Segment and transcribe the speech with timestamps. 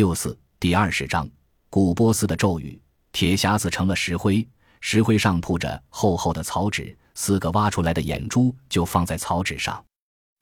[0.00, 1.28] 六四第二十章，
[1.68, 2.80] 古波斯的咒语。
[3.12, 4.48] 铁匣子成了石灰，
[4.80, 9.84] 石灰上铺着厚厚的草纸，四个挖出来的眼珠就放在草纸上。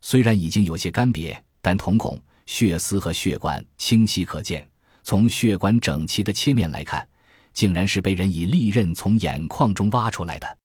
[0.01, 2.17] 虽然已经有些干瘪，但瞳孔、
[2.47, 4.65] 血丝和血管清晰可见。
[5.03, 7.05] 从血管整齐的切面来看，
[7.53, 10.59] 竟然是被人以利刃从眼眶中挖出来的。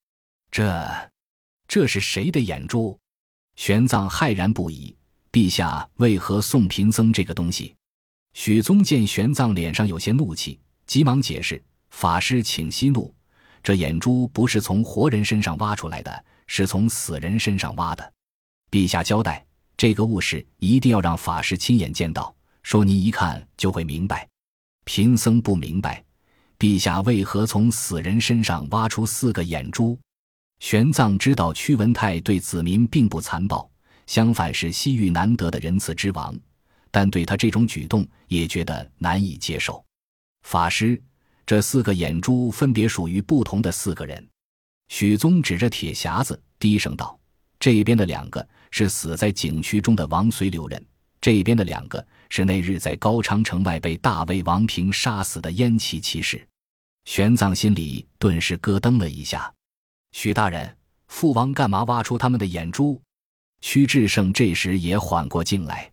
[0.51, 1.11] 这，
[1.67, 2.95] 这是谁的眼珠？
[3.55, 4.95] 玄奘骇然不已。
[5.31, 7.75] 陛下为何送贫僧这个东西？
[8.33, 13.13] 许宗见玄奘脸上有些怒气，急忙解释：“法师，请息怒。
[13.61, 18.13] 这眼珠不是从活人身上挖出来的，是从死人身上挖的。
[18.71, 19.45] 陛下交代，
[19.77, 24.27] 这个物事一定要让法师亲眼见到，说您一看就会明白。
[24.83, 26.03] 贫僧不明白，
[26.57, 29.97] 陛下为何从死人身上挖出四个眼珠？”
[30.59, 33.69] 玄奘知道屈文泰对子民并不残暴。
[34.05, 36.37] 相反是西域难得的仁慈之王，
[36.93, 39.83] 但对他这种举动也觉得难以接受。
[40.43, 41.01] 法师，
[41.43, 44.29] 这四个眼珠分别属于不同的四个人。
[44.89, 47.19] 许宗指着铁匣子，低声道
[47.59, 50.85] ：“这边的两个是死在景区中的王随留人，
[51.19, 56.47] 这边的两个是那日在高昌城外被大魏王平杀死的燕齐骑士。”
[57.05, 59.51] 玄奘心里顿时咯噔了一下。
[60.11, 60.77] 许大人，
[61.07, 63.01] 父王干嘛挖出他们的眼珠？
[63.61, 65.89] 屈志胜这时也缓过劲来，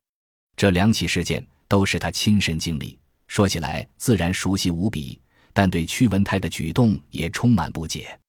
[0.61, 5.19] 这两起事件都是他亲身经历，说起来自然熟悉无比，
[5.55, 8.21] 但对屈文泰的举动也充满不解。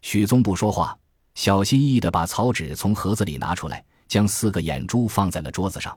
[0.00, 0.98] 许宗不说话，
[1.34, 5.94] 小心翼翼地把草纸从盒子里拿出来，将四个眼珠放在了桌子上，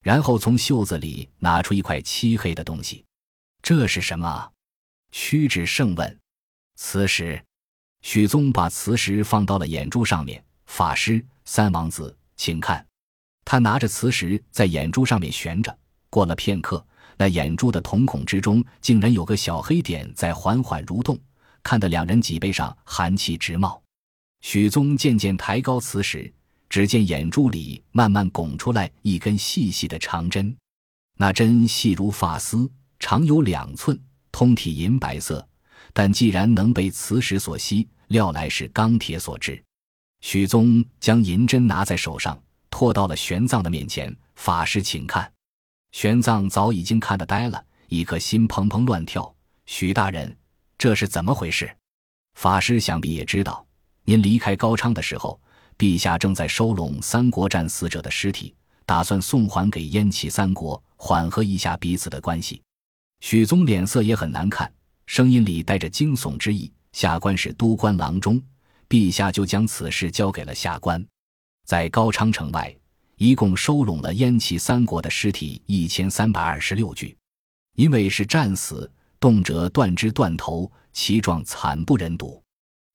[0.00, 3.04] 然后从袖子里拿出一块漆黑的东西。
[3.60, 4.50] 这是什么？
[5.12, 6.18] 屈指胜问。
[6.76, 7.38] 磁石。
[8.00, 10.42] 许宗把磁石放到了眼珠上面。
[10.64, 12.16] 法师，三王子。
[12.34, 12.86] 请看，
[13.50, 15.74] 他拿着磁石在眼珠上面悬着。
[16.10, 21.18] 过了片刻，那眼珠的瞳孔之中竟然有个小黑点在缓缓蠕动，
[21.62, 23.82] 看得两人脊背上寒气直冒。
[24.42, 26.30] 许宗渐渐抬高磁石，
[26.68, 30.54] 只见眼珠里慢慢拱出来一根细细的长针，
[31.16, 33.98] 那针细如发丝，长有两寸，
[34.30, 35.48] 通体银白色，
[35.94, 39.64] 但既然能被磁石所吸，料来是钢铁所制。
[40.20, 42.38] 许宗将银针拿在手上，
[42.70, 44.14] 拖到了玄奘的面前。
[44.36, 45.30] 法师，请看。
[45.92, 49.34] 玄奘早已经看得呆了，一颗心砰砰乱跳。
[49.66, 50.36] 许大人，
[50.76, 51.70] 这是怎么回事？
[52.34, 53.66] 法师想必也知道，
[54.04, 55.40] 您离开高昌的时候，
[55.76, 58.54] 陛下正在收拢三国战死者的尸体，
[58.86, 62.62] 打算送还给燕齐三国，缓和一下彼此的关系。
[63.20, 64.72] 许宗脸色也很难看，
[65.06, 66.72] 声音里带着惊悚之意。
[66.92, 68.40] 下官是都官郎中。
[68.88, 71.04] 陛下就将此事交给了下官，
[71.68, 72.74] 在高昌城外，
[73.16, 77.14] 一共收拢了燕齐三国的尸体一千三百二十六具，
[77.74, 78.90] 因为是战死，
[79.20, 82.42] 动辄断肢断头，其状惨不忍睹。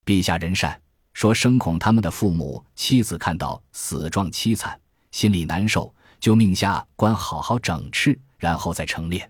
[0.03, 0.81] 陛下仁善，
[1.13, 9.23] 说生恐他们的父母妻子看到死状凄惨，心里难受，就命下官好好整治，然后再成殓。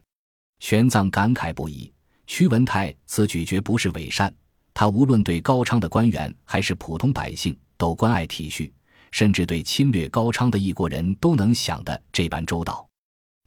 [0.60, 1.92] 玄奘感慨不已，
[2.28, 4.34] 屈文泰此举绝不是伪善。
[4.74, 8.72] 他无论对高昌的官员还是普通百姓都关爱体恤，
[9.14, 12.90] 甚至对侵略高昌的一国人都能想得这般周到。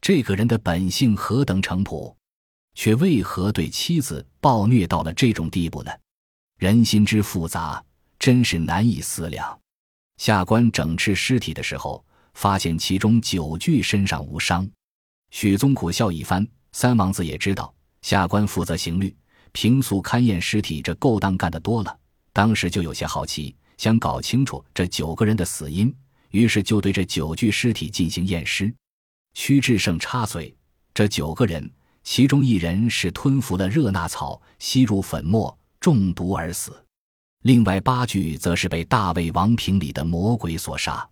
[0.00, 2.16] 这个人的本性何等诚朴，
[2.75, 5.91] 却为何对妻子暴虐到了这种地步呢？
[6.60, 7.84] 人心之复杂，
[8.16, 9.59] 真是难以思量。
[10.19, 12.03] 下官整治尸体的时候，
[12.34, 14.66] 发现其中九具身上无伤。
[15.33, 19.15] 许宗苦笑一番，三王子也知道，下官负责刑律。
[19.50, 21.98] 平素勘验尸体这勾当干得多了，
[22.33, 25.95] 当时就有些好奇，想搞清楚这九个人的死因，
[26.31, 28.73] 于是就对这九具尸体进行验尸。
[29.35, 30.55] 屈志胜插嘴
[30.95, 31.71] ：“这九个人，
[32.03, 36.73] 其中一人是吞服了热纳草，吸入粉末，中毒而死；
[37.43, 41.07] 另外八具则是被大魏王平里的魔鬼所杀。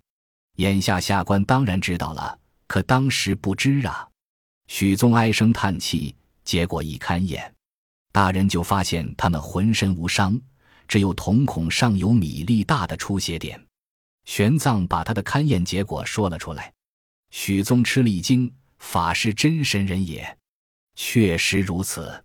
[0.56, 4.08] 眼下下官当然知道了，可当时不知啊。”
[4.68, 7.54] 许宗唉声叹气，结果一勘验。
[8.10, 10.40] 大人就发现他们浑身无伤，
[10.86, 13.60] 只有瞳孔上有米粒大的出血点。
[14.24, 16.72] 玄奘把他的勘验结果说了出来，
[17.30, 20.38] 许宗吃了一惊：“法师真神人也，
[20.94, 22.24] 确实如此。”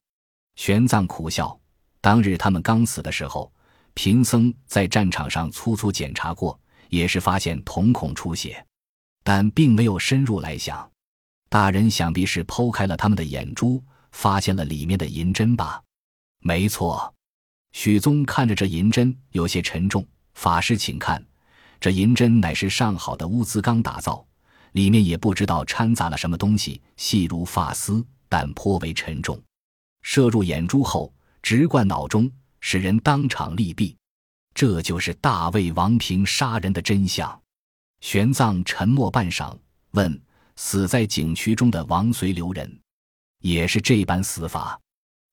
[0.56, 1.60] 玄奘苦笑
[2.02, 3.52] ：“当日他们刚死的时候，
[3.94, 6.60] 贫僧在战场上粗粗检查过，
[6.90, 8.66] 也是发现瞳孔出血，
[9.24, 10.90] 但并没有深入来想。
[11.50, 15.84] 大人想必是剖开了他们的眼珠。”发现了里面的银针吧？
[16.40, 17.14] 没错。
[17.72, 20.06] 许宗看着这银针，有些沉重。
[20.34, 21.24] 法师，请看，
[21.80, 24.26] 这银针乃是上好的乌兹钢打造，
[24.72, 29.42] 里面也不知道掺杂了什么东西，细如发丝，但颇为沉重。
[30.02, 32.32] 射入眼珠后，直贯脑中，
[32.62, 33.96] 使人当场立毙。
[34.54, 37.40] 这就是大魏王平杀人的真相。
[38.02, 39.58] 玄奘沉默半晌，
[39.92, 40.22] 问
[40.56, 42.80] ：“死在景区中的王随留人，
[43.42, 44.80] 也是这般死法？”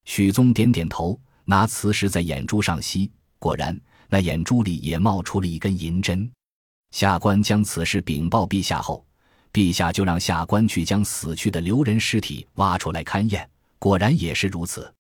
[0.05, 6.31] 许宗点点头，拿磁石在眼珠上吸，果然，那眼珠里也冒出了一根银针。
[6.91, 9.05] 下官将此事禀报陛下后，
[9.53, 13.49] 陛下就让下官去将死去的留人尸体挖出来勘验。
[13.79, 14.93] 果然也是如此。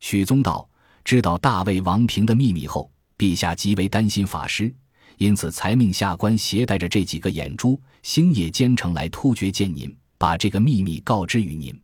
[0.00, 0.68] 许宗道
[1.04, 4.74] ：“知道大魏王平的秘密后，陛下极为担心法师，
[5.18, 11.78] 因此才命下官携带着这几个眼珠，星夜兼程来突厥见您，把这个秘密告知于您。”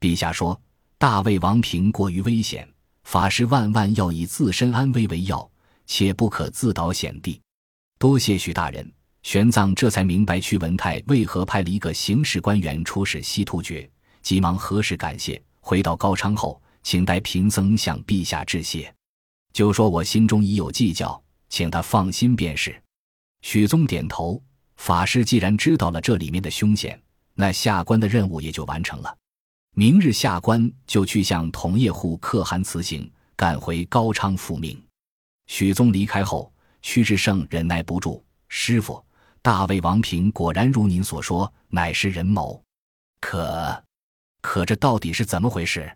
[0.00, 0.60] 陛下说
[0.98, 2.66] ：“大魏王平过于危险，
[3.04, 5.48] 法师万万要以自身安危为要，
[5.86, 7.40] 且不可自导险地。”
[7.98, 8.92] 多谢许大人。
[9.22, 13.90] 玄奘这才明白屈文泰为何派了一个刑事官员出使西突厥，
[14.20, 15.42] 急忙核实感谢。
[15.60, 18.94] 回到高昌后，请代贫僧向陛下致谢。
[19.54, 21.18] 就说我心中已有计较，
[21.48, 22.78] 请他放心便是。
[23.40, 24.42] 许宗点头。
[24.76, 27.00] 法师既然知道了这里面的凶险，
[27.32, 29.16] 那下官的任务也就完成了。
[29.76, 34.80] 明日下官就去向同业户可汗辞行，赶回高昌复命。
[35.48, 39.04] 许宗离开后，屈志胜忍耐不住：“师傅，
[39.42, 42.62] 大魏王平果然如您所说，乃是人谋。
[43.20, 43.82] 可……”
[44.40, 45.92] 可这到底是怎么回事？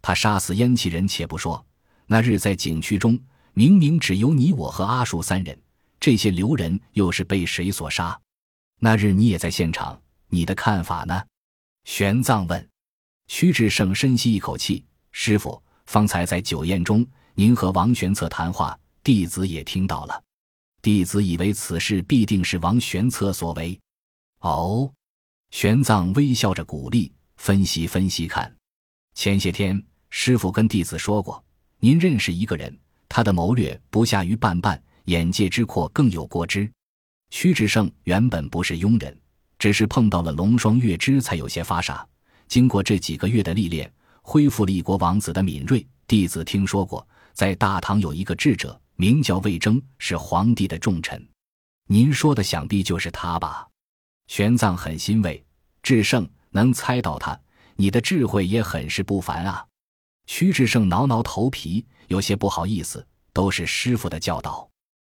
[0.00, 1.64] 他杀死燕齐人且不说，
[2.06, 3.16] 那日在景区中，
[3.52, 5.56] 明明只有你我和阿术三人，
[6.00, 8.18] 这些留人又是被谁所杀？
[8.80, 11.22] 那日你也在现场，你的看法呢？
[11.84, 12.68] 玄奘问。
[13.26, 20.22] 屈志胜深吸一口气：“师傅，方才在酒宴中，您和王玄策谈话，弟子也听到了。
[20.80, 23.78] 弟子以为此事必定是王玄策所为。”
[24.40, 24.92] 哦，
[25.50, 27.12] 玄奘微笑着鼓励。
[27.38, 28.54] 分析分析看，
[29.14, 31.42] 前些天师傅跟弟子说过，
[31.80, 32.78] 您认识一个人，
[33.08, 36.70] 他的谋略不下于半半，眼界之阔更有过之。
[37.30, 39.18] 屈志胜原本不是庸人，
[39.58, 42.06] 只是碰到了龙双月之才有些发傻。
[42.52, 43.90] 经过这几个月的历练，
[44.20, 45.86] 恢复了一国王子的敏锐。
[46.06, 51.26] 弟子听说过，在大唐有一个智者，名叫魏征，是皇帝的重臣。
[51.86, 53.66] 您说的想必就是他吧？
[54.26, 55.42] 玄奘很欣慰，
[55.82, 56.28] 智胜。
[56.50, 57.40] 能猜到他，
[57.76, 59.64] 你的智慧也很是不凡啊！
[60.26, 63.02] 屈志胜挠挠头皮，有些不好意思。
[63.32, 64.68] 都是师傅的教导，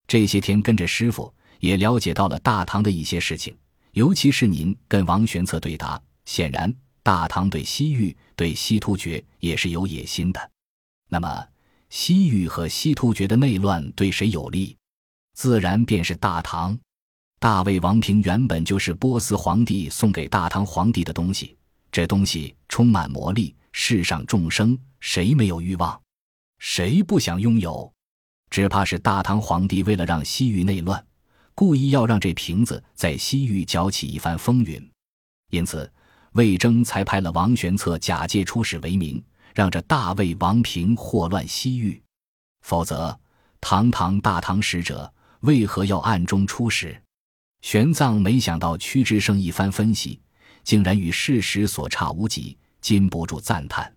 [0.06, 3.56] 这些天跟着师傅，也了解到了大唐的一些事情，
[3.92, 5.98] 尤其是您跟王玄策对答。
[6.26, 6.70] 显然，
[7.02, 10.50] 大唐对西域、对西突厥也是有野心的。
[11.08, 11.46] 那么，
[11.90, 14.76] 西域和西突厥的内乱对谁有利？
[15.34, 16.78] 自然便是大唐。
[17.38, 21.56] 大魏王平原本就是波斯皇帝送给大唐皇帝的东西，
[21.90, 26.00] 这东西充满魔力，世上众生谁没有欲望，
[26.60, 27.92] 谁不想拥有？
[28.48, 31.04] 只怕是大唐皇帝为了让西域内乱，
[31.54, 34.90] 故意要让这瓶子在西域搅起一番风云，
[35.50, 35.90] 因此
[36.32, 39.22] 魏征才派了王玄策假借出使为名，
[39.54, 42.02] 让这大魏王平祸乱西域。
[42.62, 43.18] 否则，
[43.60, 47.00] 堂堂大唐使者为何要暗中出使？
[47.60, 50.20] 玄奘没想到屈志胜一番分析，
[50.64, 53.92] 竟然与事实所差无几，禁不住赞叹。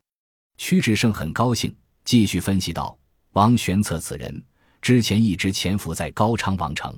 [0.57, 2.97] 屈志胜很高兴，继续分析道
[3.33, 4.43] ：“王玄策此人
[4.81, 6.95] 之前一直潜伏在高昌王城，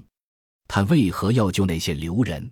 [0.67, 2.51] 他为何要救那些流人？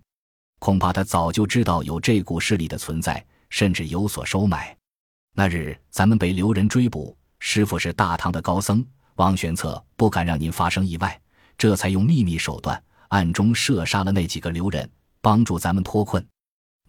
[0.65, 4.75] 恐怕他早就知道有这股势力的存在，甚至有所收买。
[5.35, 11.21] 那日咱们被留人追捕，师傅是大唐的高僧，王玄策不敢让您发生意外，
[11.55, 14.89] 这才用秘密手段。”暗中射杀了那几个留人，
[15.21, 16.27] 帮助咱们脱困。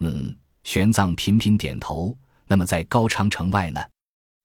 [0.01, 2.17] 嗯，玄奘频频点头。
[2.47, 3.85] 那么在高昌城外呢？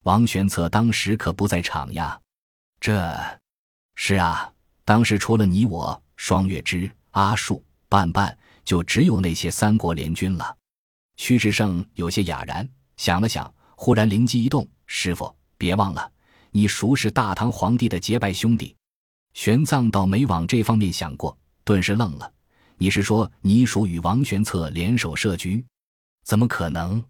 [0.04, 2.20] 王玄策当时可不在场呀。
[2.82, 3.18] 这，
[3.96, 4.52] 是啊，
[4.84, 10.58] 当时除了你我、双月之、阿树、半半，就只有那些三国联军了。
[11.18, 16.12] 屈志胜有些哑然，想了想，忽然灵机一动：“师傅，别忘了，
[16.52, 18.76] 你熟是大唐皇帝的结拜兄弟。”
[19.34, 21.38] 玄奘倒没往这方面想过。
[21.64, 22.34] 顿时愣了，
[22.78, 25.64] 你是说你属与王玄策联手设局？
[26.24, 27.04] 怎么可能？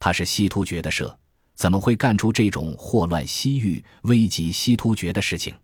[0.00, 1.16] 他是西突厥的社，
[1.54, 5.54] 怎么会干出这种祸乱西域、危及西突厥的事情？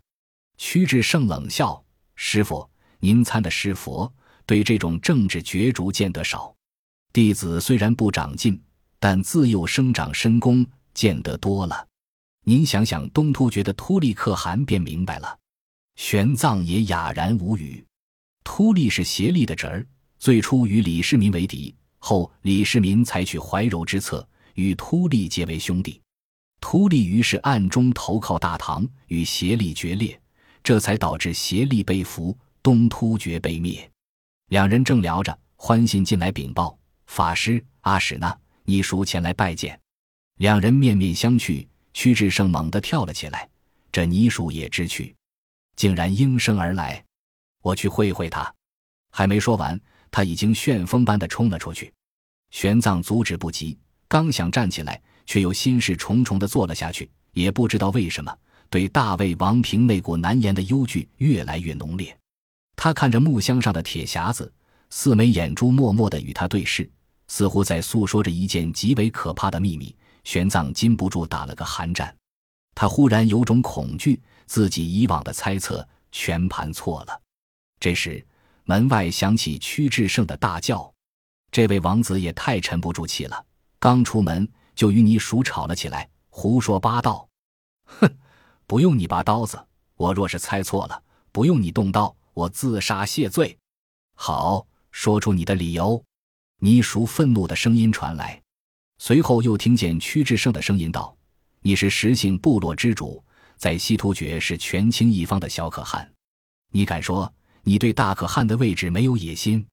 [0.57, 1.83] 屈志胜冷笑
[2.15, 2.67] ：“师傅，
[2.99, 4.11] 您参的是佛，
[4.45, 6.53] 对这种政治角逐见得少。
[7.13, 8.61] 弟子虽然不长进，
[8.99, 11.87] 但自幼生长深宫，见得多了。
[12.45, 15.37] 您想想东突厥的突利可汗，便明白了。”
[15.97, 17.85] 玄奘也哑然无语。
[18.43, 19.85] 突利是协力的侄儿，
[20.17, 26.01] 最初与李世民为敌，后李世民采取怀柔之策，与突利结为兄弟。
[26.61, 30.19] 突利于是暗中投靠大唐，与协力决裂，
[30.63, 33.90] 这才导致协力被俘，东突厥被灭。
[34.51, 36.77] 两人正聊着，欢信进来禀报
[37.07, 39.79] ：“法师阿史那，尼叔前来拜见。”
[40.39, 43.49] 两人面面相觑，屈志胜猛地跳了起来
[43.93, 45.15] ：“这尼叔也知趣，
[45.77, 47.01] 竟然应声而来！
[47.61, 48.53] 我去会会他。”
[49.09, 49.79] 还没说完，
[50.11, 51.89] 他已经旋风般的冲了出去。
[52.49, 53.79] 玄奘阻止不及，
[54.09, 55.01] 刚想站起来。
[55.25, 58.37] 却又心事重重的坐了下去，也不知道为什么，
[58.69, 62.17] 对大魏王平那股难言的忧惧越来越浓烈。
[62.75, 64.51] 他看着木箱上的铁匣子，
[64.89, 66.89] 四枚眼珠默默的与他对视，
[67.27, 69.95] 似乎在诉说着一件极为可怕的秘密。
[70.23, 72.15] 玄奘禁不住打了个寒战，
[72.75, 77.21] 他忽然有种恐惧，自己以往的猜测全盘错了。
[77.79, 78.23] 这时，
[78.65, 80.93] 门外响起屈志胜的大叫，
[81.51, 83.45] 这位王子也太沉不住气了，
[83.79, 84.47] 刚出门。
[84.73, 87.27] 就与你鼠吵了起来，胡说八道！
[87.83, 88.09] 哼，
[88.65, 89.59] 不用你拔刀子，
[89.95, 93.55] 我若是猜错了，不用你动刀，我自杀谢罪。
[94.15, 96.03] 好，说出你的理由。
[96.59, 98.41] 倪叔愤怒的声音传来，
[98.97, 101.15] 随后又听见屈志胜的声音道
[101.61, 103.23] ：“你是石姓部落之主，
[103.57, 106.11] 在西突厥是权倾一方的小可汗，
[106.71, 107.31] 你敢说
[107.63, 109.63] 你对大可汗的位置没有野心？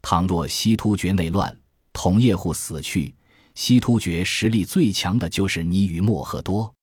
[0.00, 1.54] 倘若西突厥内乱，
[1.92, 3.14] 同叶护死去。”
[3.54, 6.74] 西突厥实力最强的就是你与莫赫多，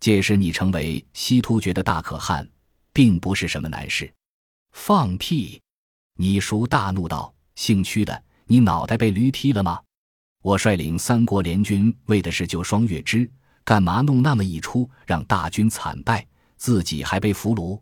[0.00, 2.48] 届时你成为西突厥的大可汗，
[2.94, 4.10] 并不是什么难事。
[4.74, 5.62] 放屁！
[6.18, 9.80] 你叔大怒道：“姓屈的，你脑袋被驴踢了吗？
[10.42, 13.30] 我率领三国联军为的是救双月之，
[13.64, 16.26] 干嘛弄那么一出，让大军惨败，
[16.56, 17.80] 自己还被俘虏？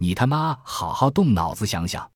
[0.00, 2.10] 你他妈好好动脑子想想！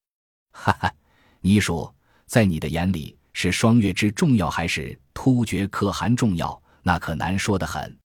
[0.50, 0.92] 哈哈，
[1.40, 1.94] 你叔，
[2.25, 7.96] 在你的眼里是双月之重要还是？”突厥可汗重要，那可难说的很。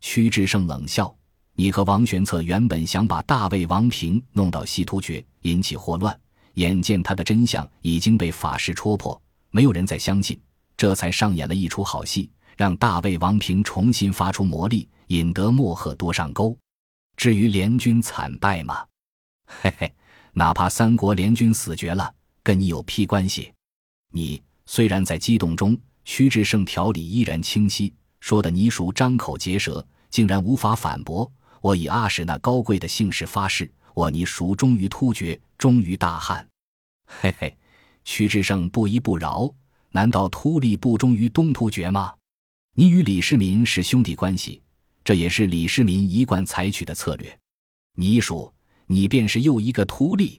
[0.00, 1.16] 屈志胜冷笑
[1.56, 6.18] ：“你和王玄策原本想把大魏王平弄到西突厥，引起祸乱。
[6.54, 9.20] 眼见他的真相已经被法师戳破，
[9.50, 10.40] 没有人再相信，
[10.76, 16.56] 这才上演了一出好戏，让大魏王平重新发出魔力，引得莫赫多上钩。
[17.16, 18.84] 至于联军惨败嘛，
[19.46, 19.92] 嘿嘿，
[20.32, 23.52] 哪怕三国联军死绝了，跟你有屁关系？
[24.12, 31.32] 你虽然在激动中。”屈志胜条理依然清晰，说的倪叔张口结舌，竟然无法反驳。
[31.64, 36.46] 我以阿史那高贵的姓氏发誓，我倪叔忠于突厥，忠于大汉。
[37.06, 37.56] 嘿嘿，
[38.04, 39.50] 屈志胜不依不饶，
[39.88, 42.14] 难道突利不忠于东突厥吗？
[42.74, 44.60] 你与李世民是兄弟关系，
[45.02, 47.34] 这也是李世民一贯采取的策略。
[47.94, 48.52] 倪叔，
[48.84, 50.38] 你便是又一个突利。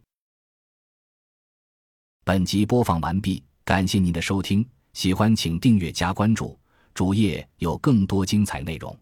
[2.23, 4.63] 本集播放完毕，感谢您的收听。
[4.93, 6.55] 喜欢请订阅加关注，
[6.93, 8.95] 主页有更多精彩内容。